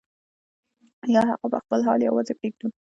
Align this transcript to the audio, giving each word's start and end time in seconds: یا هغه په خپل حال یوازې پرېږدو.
یا 1.13 1.21
هغه 1.29 1.43
په 1.51 1.57
خپل 1.63 1.79
حال 1.87 1.99
یوازې 2.07 2.33
پرېږدو. 2.39 2.67